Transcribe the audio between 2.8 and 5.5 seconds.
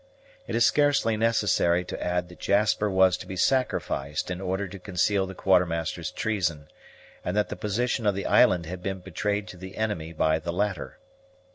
was to be sacrificed in order to conceal the